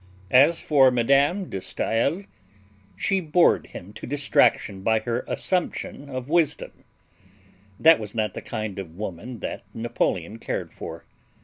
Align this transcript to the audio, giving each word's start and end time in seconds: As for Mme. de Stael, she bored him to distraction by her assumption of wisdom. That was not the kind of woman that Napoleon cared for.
As 0.31 0.59
for 0.59 0.89
Mme. 0.89 1.47
de 1.47 1.61
Stael, 1.61 2.23
she 2.97 3.19
bored 3.21 3.67
him 3.67 3.93
to 3.93 4.07
distraction 4.07 4.81
by 4.81 4.99
her 5.01 5.23
assumption 5.27 6.09
of 6.09 6.27
wisdom. 6.27 6.85
That 7.79 7.99
was 7.99 8.15
not 8.15 8.33
the 8.33 8.41
kind 8.41 8.79
of 8.79 8.95
woman 8.97 9.41
that 9.41 9.61
Napoleon 9.75 10.39
cared 10.39 10.73
for. 10.73 11.05